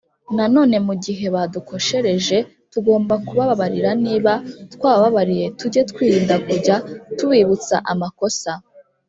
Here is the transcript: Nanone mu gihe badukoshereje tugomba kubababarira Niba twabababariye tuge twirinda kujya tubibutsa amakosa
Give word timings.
Nanone 0.35 0.77
mu 0.87 0.93
gihe 1.03 1.25
badukoshereje 1.35 2.37
tugomba 2.71 3.13
kubababarira 3.27 3.91
Niba 4.05 4.33
twabababariye 4.73 5.45
tuge 5.59 5.81
twirinda 5.89 6.35
kujya 6.45 6.75
tubibutsa 7.17 7.75
amakosa 7.93 8.51